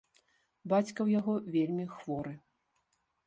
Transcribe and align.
Бацька 0.71 0.95
ў 1.03 1.07
яго 1.19 1.33
вельмі 1.55 1.85
хворы. 1.95 2.33